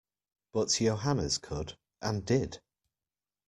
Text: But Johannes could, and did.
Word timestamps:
But 0.51 0.69
Johannes 0.69 1.37
could, 1.37 1.77
and 2.01 2.25
did. 2.25 2.59